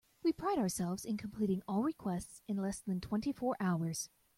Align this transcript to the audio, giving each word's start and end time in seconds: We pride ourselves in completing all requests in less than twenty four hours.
We 0.23 0.33
pride 0.33 0.57
ourselves 0.57 1.05
in 1.05 1.15
completing 1.17 1.61
all 1.67 1.83
requests 1.83 2.41
in 2.47 2.57
less 2.57 2.79
than 2.79 3.01
twenty 3.01 3.31
four 3.31 3.55
hours. 3.59 4.09